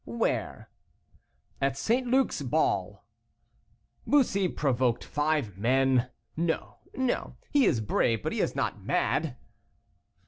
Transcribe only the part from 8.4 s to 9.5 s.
is not mad."